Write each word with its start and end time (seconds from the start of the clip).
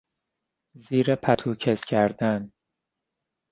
زیر 0.85 1.07
پتو 1.15 1.55
کز 1.55 1.81
کردن 1.85 2.41